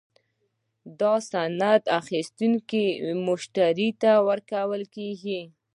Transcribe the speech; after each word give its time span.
دا 0.99 1.13
سند 1.29 1.61
یو 1.75 1.83
اخیستونکي 1.99 2.85
مشتري 3.25 3.89
ته 4.01 4.11
ورکول 4.27 4.81
کیږي. 4.95 5.41